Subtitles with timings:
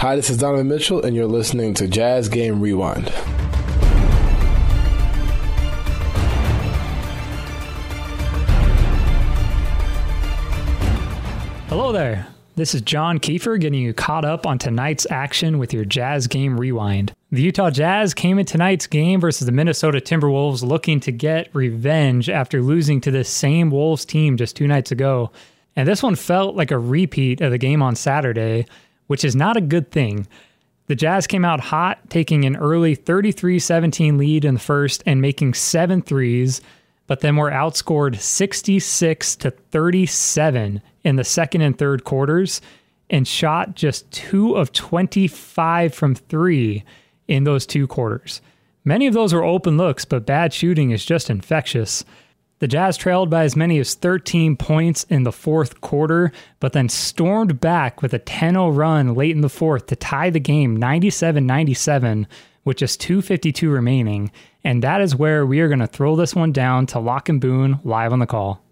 [0.00, 3.10] Hi, this is Donovan Mitchell, and you're listening to Jazz Game Rewind.
[11.68, 12.26] Hello there.
[12.56, 16.58] This is John Kiefer getting you caught up on tonight's action with your Jazz Game
[16.58, 17.12] Rewind.
[17.30, 22.30] The Utah Jazz came in tonight's game versus the Minnesota Timberwolves looking to get revenge
[22.30, 25.30] after losing to the same Wolves team just two nights ago.
[25.76, 28.64] And this one felt like a repeat of the game on Saturday,
[29.10, 30.24] which is not a good thing.
[30.86, 35.20] The Jazz came out hot, taking an early 33 17 lead in the first and
[35.20, 36.60] making seven threes,
[37.08, 42.60] but then were outscored 66 to 37 in the second and third quarters
[43.10, 46.84] and shot just two of 25 from three
[47.26, 48.40] in those two quarters.
[48.84, 52.04] Many of those were open looks, but bad shooting is just infectious.
[52.60, 56.90] The Jazz trailed by as many as 13 points in the fourth quarter, but then
[56.90, 60.76] stormed back with a 10 0 run late in the fourth to tie the game
[60.76, 62.26] 97 97
[62.66, 64.30] with just 2.52 remaining.
[64.62, 67.40] And that is where we are going to throw this one down to Locke and
[67.40, 68.62] Boone live on the call.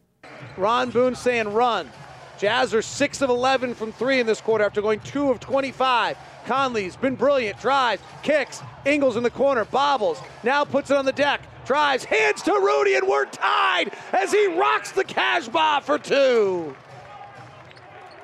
[0.58, 1.90] Ron Boone saying run.
[2.38, 6.16] Jazz are 6 of 11 from 3 in this quarter after going 2 of 25.
[6.46, 7.60] Conley's been brilliant.
[7.60, 8.62] Drives, kicks.
[8.86, 10.20] Ingles in the corner, bobbles.
[10.44, 11.40] Now puts it on the deck.
[11.66, 16.74] Drives, hands to Rudy, and we're tied as he rocks the cash bar for two.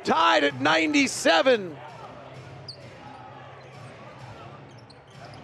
[0.04, 1.76] Tied at 97.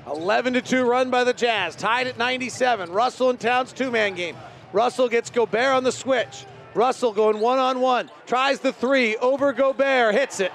[0.07, 1.75] 11 to 2 run by the Jazz.
[1.77, 2.91] Tied at 97.
[2.91, 4.37] Russell and Towns two man game.
[4.73, 6.45] Russell gets Gobert on the switch.
[6.75, 8.11] Russell going one on one.
[8.27, 10.15] Tries the three over Gobert.
[10.15, 10.53] Hits it.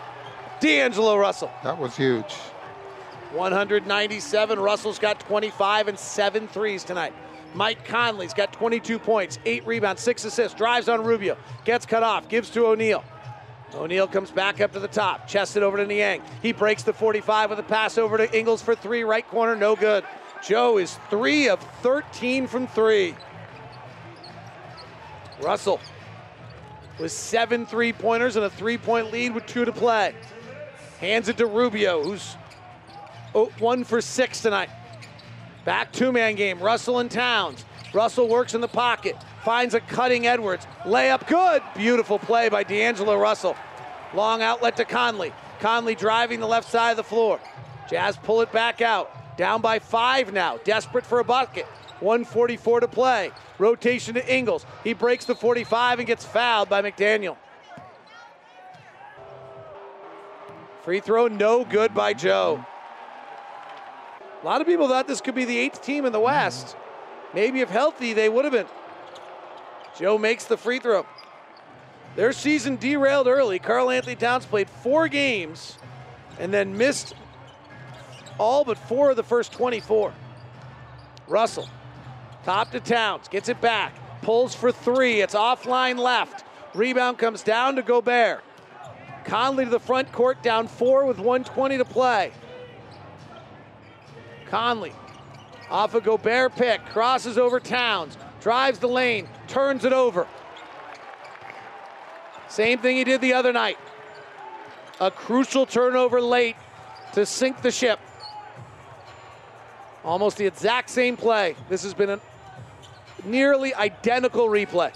[0.59, 1.51] D'Angelo Russell.
[1.63, 2.33] That was huge.
[3.33, 4.59] 197.
[4.59, 7.13] Russell's got 25 and seven threes tonight.
[7.53, 10.57] Mike Conley's got 22 points, eight rebounds, six assists.
[10.57, 11.37] Drives on Rubio.
[11.63, 12.27] Gets cut off.
[12.27, 13.03] Gives to O'Neale.
[13.73, 15.27] O'Neale comes back up to the top.
[15.27, 16.21] Chests it over to Niang.
[16.41, 19.03] He breaks the 45 with a pass over to Ingles for three.
[19.03, 20.05] Right corner, no good.
[20.43, 23.15] Joe is three of 13 from three.
[25.41, 25.79] Russell
[26.99, 30.13] with seven three pointers and a three point lead with two to play.
[30.99, 32.35] Hands it to Rubio, who's
[33.33, 34.69] oh, one for six tonight.
[35.65, 36.59] Back two man game.
[36.59, 37.65] Russell and Towns.
[37.93, 40.67] Russell works in the pocket, finds a cutting Edwards.
[40.83, 41.61] Layup good.
[41.75, 43.55] Beautiful play by D'Angelo Russell.
[44.13, 45.33] Long outlet to Conley.
[45.59, 47.39] Conley driving the left side of the floor.
[47.89, 49.37] Jazz pull it back out.
[49.37, 50.57] Down by five now.
[50.63, 51.67] Desperate for a bucket.
[51.99, 53.31] 144 to play.
[53.57, 54.65] Rotation to Ingles.
[54.83, 57.37] He breaks the 45 and gets fouled by McDaniel.
[60.83, 62.63] Free throw, no good by Joe.
[64.41, 66.75] A lot of people thought this could be the eighth team in the West.
[67.33, 68.67] Maybe if healthy, they would have been.
[69.97, 71.05] Joe makes the free throw.
[72.15, 73.59] Their season derailed early.
[73.59, 75.77] Karl-Anthony Towns played four games
[76.39, 77.15] and then missed
[78.37, 80.13] all but four of the first 24.
[81.27, 81.67] Russell,
[82.45, 85.21] top to Towns, gets it back, pulls for three.
[85.21, 86.45] It's offline left.
[86.75, 88.43] Rebound comes down to Gobert.
[89.25, 92.31] Conley to the front court, down four with 120 to play.
[94.45, 94.93] Conley
[95.71, 100.27] off a Gobert pick, crosses over Towns, drives the lane, turns it over.
[102.47, 103.79] Same thing he did the other night.
[105.01, 106.55] A crucial turnover late
[107.13, 107.99] to sink the ship.
[110.03, 111.55] Almost the exact same play.
[111.67, 112.19] This has been a
[113.25, 114.93] nearly identical replay.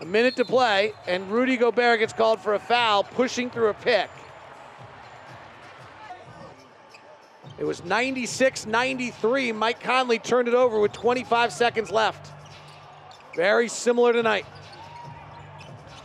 [0.00, 3.74] A minute to play, and Rudy Gobert gets called for a foul, pushing through a
[3.74, 4.10] pick.
[7.58, 9.52] It was 96 93.
[9.52, 12.32] Mike Conley turned it over with 25 seconds left.
[13.36, 14.44] Very similar tonight.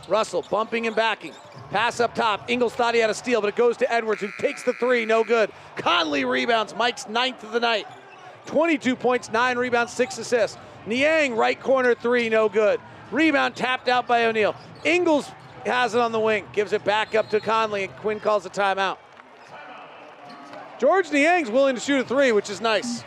[0.08, 1.32] Russell bumping and backing.
[1.70, 2.48] Pass up top.
[2.48, 5.04] Ingles thought he had a steal, but it goes to Edwards, who takes the three.
[5.04, 5.50] No good.
[5.76, 6.74] Conley rebounds.
[6.74, 7.86] Mike's ninth of the night.
[8.46, 10.56] 22 points, nine rebounds, six assists.
[10.88, 12.80] Niang, right corner three, no good.
[13.10, 14.56] Rebound tapped out by O'Neale.
[14.84, 15.30] Ingles
[15.64, 18.50] has it on the wing, gives it back up to Conley, and Quinn calls a
[18.50, 18.98] timeout.
[20.78, 23.02] Georges Niang's willing to shoot a three, which is nice.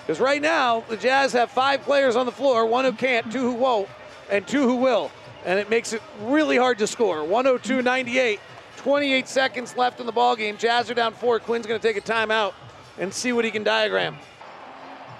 [0.00, 3.40] Because right now, the Jazz have five players on the floor one who can't, two
[3.40, 3.88] who won't,
[4.30, 5.10] and two who will.
[5.44, 7.24] And it makes it really hard to score.
[7.24, 8.40] 102 98,
[8.76, 10.56] 28 seconds left in the ball game.
[10.56, 11.38] Jazz are down four.
[11.38, 12.54] Quinn's going to take a timeout
[12.98, 14.16] and see what he can diagram.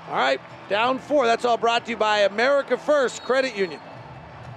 [0.09, 1.27] All right, down four.
[1.27, 3.81] That's all brought to you by America First Credit Union.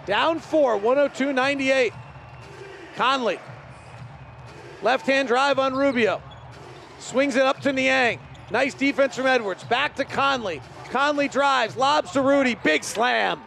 [0.05, 1.93] Down four, 102 98.
[2.95, 3.39] Conley.
[4.81, 6.21] Left hand drive on Rubio.
[6.99, 8.19] Swings it up to Niang.
[8.51, 9.63] Nice defense from Edwards.
[9.63, 10.61] Back to Conley.
[10.89, 12.55] Conley drives, lobs to Rudy.
[12.55, 13.41] Big slam.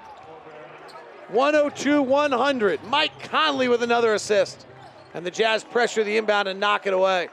[1.28, 2.84] 102 100.
[2.84, 4.66] Mike Conley with another assist.
[5.14, 7.28] And the Jazz pressure the inbound and knock it away.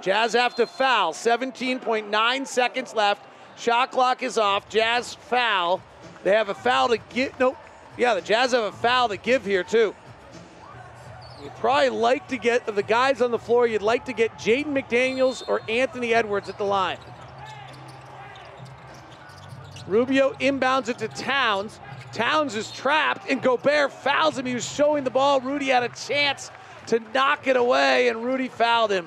[0.00, 1.12] Jazz have to foul.
[1.12, 3.26] 17.9 seconds left.
[3.60, 4.70] Shot clock is off.
[4.70, 5.82] Jazz foul.
[6.24, 7.38] They have a foul to get.
[7.38, 7.58] Nope.
[7.98, 9.94] Yeah, the Jazz have a foul to give here, too.
[11.42, 14.32] You'd probably like to get, of the guys on the floor, you'd like to get
[14.38, 16.96] Jaden McDaniels or Anthony Edwards at the line.
[19.86, 21.80] Rubio inbounds it to Towns.
[22.12, 24.46] Towns is trapped, and Gobert fouls him.
[24.46, 25.40] He was showing the ball.
[25.40, 26.50] Rudy had a chance
[26.86, 29.06] to knock it away, and Rudy fouled him.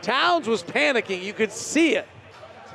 [0.00, 1.22] Towns was panicking.
[1.22, 2.06] You could see it.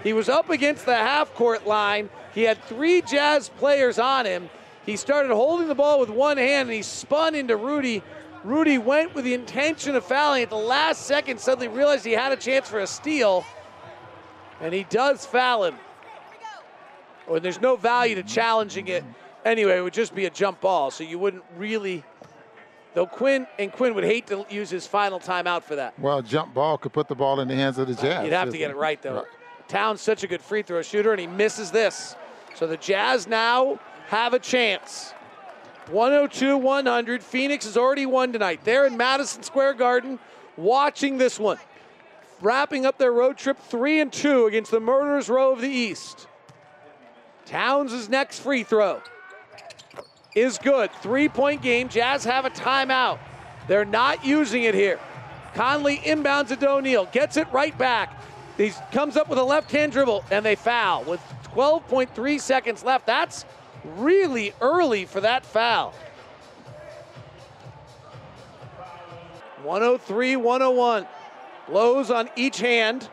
[0.04, 2.10] He was up against the half court line.
[2.34, 4.50] He had three Jazz players on him.
[4.86, 8.04] He started holding the ball with one hand and he spun into Rudy.
[8.44, 12.32] Rudy went with the intention of fouling at the last second, suddenly realized he had
[12.32, 13.44] a chance for a steal,
[14.62, 15.76] and he does foul him.
[17.28, 19.04] Oh, or there's no value to challenging it
[19.44, 22.04] anyway, it would just be a jump ball, so you wouldn't really
[22.94, 26.00] Though Quinn and Quinn would hate to use his final timeout for that.
[26.00, 28.24] Well, jump ball could put the ball in the hands of the Jazz.
[28.24, 29.18] You'd have to get it right though.
[29.18, 29.26] Right.
[29.68, 32.16] Towns such a good free throw shooter, and he misses this.
[32.56, 35.14] So the Jazz now have a chance.
[35.90, 37.24] 102 100.
[37.24, 38.62] Phoenix has already won tonight.
[38.64, 40.20] They're in Madison Square Garden
[40.56, 41.58] watching this one.
[42.42, 46.28] Wrapping up their road trip 3 and 2 against the Murderers Row of the East.
[47.46, 49.02] Towns' next free throw
[50.36, 50.92] is good.
[51.02, 51.90] Three point game.
[51.90, 53.20] Jazz have a timeout.
[53.68, 55.00] They're not using it here.
[55.54, 58.22] Conley inbounds it to O'Neale, gets it right back.
[58.58, 61.22] He comes up with a left hand dribble, and they foul with
[61.54, 63.06] 12.3 seconds left.
[63.06, 63.46] That's
[63.84, 65.94] really early for that foul.
[69.64, 71.08] 103 101.
[71.70, 73.10] Lowe's on each hand.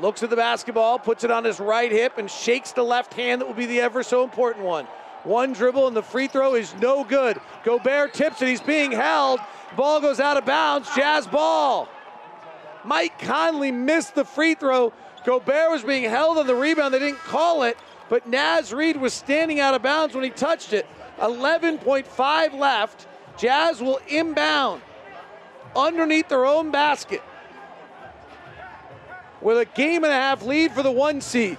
[0.00, 3.40] Looks at the basketball, puts it on his right hip, and shakes the left hand
[3.40, 4.86] that will be the ever so important one.
[5.24, 7.40] One dribble and the free throw is no good.
[7.64, 8.48] Gobert tips it.
[8.48, 9.40] He's being held.
[9.76, 10.88] Ball goes out of bounds.
[10.94, 11.88] Jazz ball.
[12.86, 14.92] Mike Conley missed the free throw.
[15.24, 16.94] Gobert was being held on the rebound.
[16.94, 17.76] They didn't call it,
[18.08, 20.86] but Naz Reid was standing out of bounds when he touched it.
[21.18, 23.06] 11.5 left.
[23.36, 24.82] Jazz will inbound
[25.74, 27.22] underneath their own basket
[29.42, 31.58] with a game and a half lead for the one seed.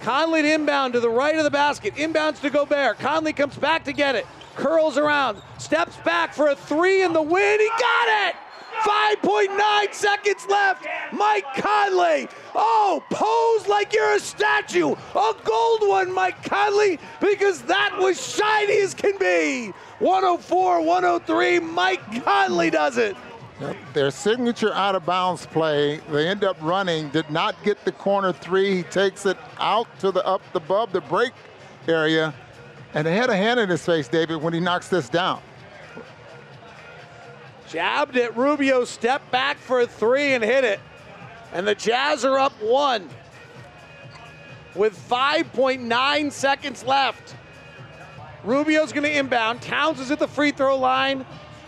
[0.00, 1.94] Conley inbound to the right of the basket.
[1.96, 2.98] Inbounds to Gobert.
[2.98, 4.26] Conley comes back to get it.
[4.54, 5.42] Curls around.
[5.58, 7.60] Steps back for a three in the win.
[7.60, 8.36] He got it!
[8.80, 10.86] 5.9 seconds left.
[11.12, 12.28] Mike Conley.
[12.54, 14.92] Oh, pose like you're a statue.
[14.92, 19.72] A gold one, Mike Conley, because that was shiny as can be.
[19.98, 21.58] 104 103.
[21.60, 23.16] Mike Conley does it.
[23.92, 28.32] Their signature out of bounds play, they end up running, did not get the corner
[28.32, 28.76] three.
[28.76, 31.32] He takes it out to the up the above the break
[31.86, 32.32] area,
[32.94, 35.42] and they had a hand in his face, David, when he knocks this down.
[37.70, 38.36] Jabbed it.
[38.36, 40.80] Rubio stepped back for a three and hit it.
[41.52, 43.08] And the Jazz are up one
[44.74, 47.36] with 5.9 seconds left.
[48.42, 49.62] Rubio's going to inbound.
[49.62, 51.24] Towns is at the free throw line.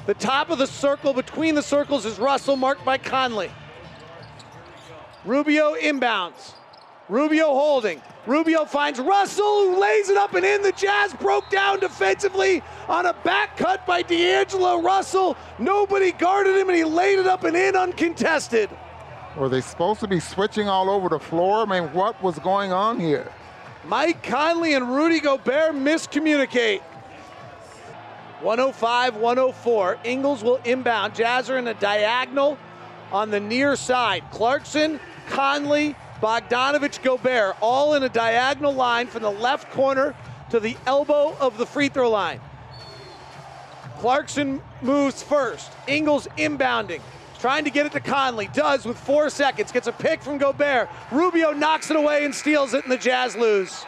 [0.06, 3.50] The top of the circle between the circles is Russell, marked by Conley.
[5.24, 6.54] Rubio inbounds.
[7.08, 8.00] Rubio holding.
[8.26, 10.62] Rubio finds Russell, who lays it up and in.
[10.62, 15.36] The Jazz broke down defensively on a back cut by D'Angelo Russell.
[15.58, 18.70] Nobody guarded him, and he laid it up and in uncontested.
[19.36, 21.62] Were they supposed to be switching all over the floor?
[21.62, 23.32] I mean, what was going on here?
[23.84, 26.82] Mike Conley and Rudy Gobert miscommunicate.
[28.42, 29.98] 105 104.
[30.04, 31.14] Ingles will inbound.
[31.14, 32.58] Jazz are in a diagonal
[33.10, 34.22] on the near side.
[34.30, 40.14] Clarkson, Conley, Bogdanovich, Gobert, all in a diagonal line from the left corner
[40.50, 42.40] to the elbow of the free throw line.
[43.98, 45.72] Clarkson moves first.
[45.88, 47.00] Ingles inbounding.
[47.40, 48.48] Trying to get it to Conley.
[48.52, 49.72] Does with four seconds.
[49.72, 50.88] Gets a pick from Gobert.
[51.10, 53.84] Rubio knocks it away and steals it, and the Jazz lose.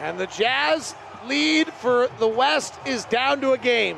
[0.00, 0.94] And the Jazz
[1.26, 3.96] lead for the West is down to a game.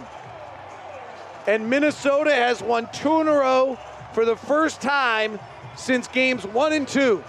[1.49, 3.76] And Minnesota has won two in a row
[4.12, 5.38] for the first time
[5.77, 7.23] since games one and two.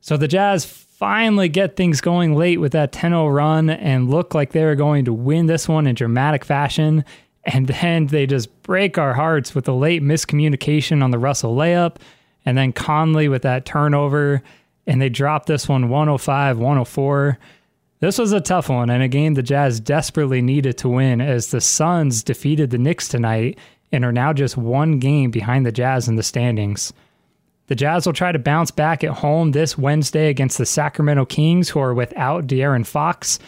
[0.00, 4.34] So the Jazz finally get things going late with that 10 0 run and look
[4.34, 7.04] like they were going to win this one in dramatic fashion.
[7.44, 11.96] And then they just break our hearts with the late miscommunication on the Russell layup.
[12.44, 14.42] And then Conley with that turnover
[14.86, 17.38] and they dropped this one 105 104.
[18.00, 21.48] This was a tough one and a game the Jazz desperately needed to win as
[21.48, 23.58] the Suns defeated the Knicks tonight
[23.92, 26.92] and are now just one game behind the Jazz in the standings.
[27.68, 31.68] The Jazz will try to bounce back at home this Wednesday against the Sacramento Kings,
[31.68, 33.38] who are without De'Aaron Fox.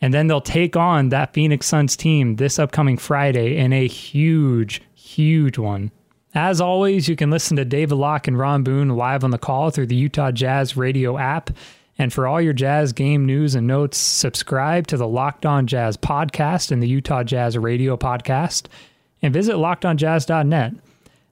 [0.00, 4.82] And then they'll take on that Phoenix Suns team this upcoming Friday in a huge,
[4.94, 5.90] huge one.
[6.34, 9.70] As always, you can listen to David Locke and Ron Boone live on the call
[9.70, 11.50] through the Utah Jazz radio app.
[11.96, 15.96] And for all your Jazz game news and notes, subscribe to the Locked On Jazz
[15.96, 18.66] podcast and the Utah Jazz radio podcast,
[19.24, 20.74] and visit lockedonjazz.net.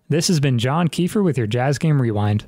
[0.09, 2.47] This has been John Kiefer with your Jazz Game Rewind.